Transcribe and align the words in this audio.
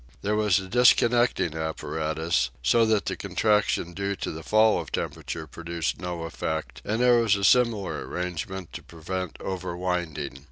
There 0.23 0.35
was 0.35 0.57
a 0.59 0.67
dis 0.67 0.93
connecting 0.93 1.53
apparatus, 1.55 2.49
so 2.63 2.87
that 2.87 3.05
the 3.05 3.15
contraction 3.15 3.93
due 3.93 4.15
to 4.15 4.35
a 4.35 4.41
fall 4.41 4.81
of 4.81 4.91
temperature 4.91 5.45
produced 5.45 5.99
no 6.01 6.23
effect, 6.23 6.81
and 6.83 6.99
there 7.01 7.19
was 7.21 7.35
a 7.35 7.43
similar 7.43 8.07
arrangement 8.07 8.73
to 8.73 8.81
prevent 8.81 9.37
overwinding. 9.37 10.39